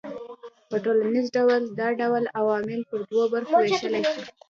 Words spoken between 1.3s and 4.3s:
ډول دا ډول عوامل پر دوو برخو وېشلای سو